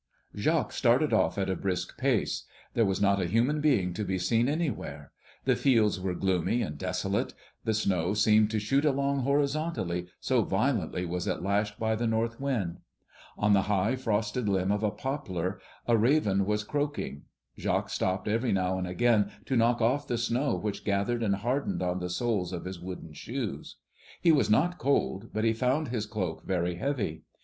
[0.35, 2.45] Jacques started off at a brisk pace.
[2.73, 5.11] There was not a human being to be seen anywhere.
[5.45, 7.35] The fields were gloomy and desolate.
[7.65, 12.39] The snow seemed to shoot along horizontally, so violently was it lashed by the north
[12.41, 12.79] wind.
[13.37, 17.25] On the high, frosted limb of a poplar a raven was croaking.
[17.59, 21.83] Jacques stopped every now and again to knock off the snow which gathered and hardened
[21.83, 23.75] on the soles of his wooden shoes.
[24.19, 27.21] He was not cold, but he found his cloak very heavy.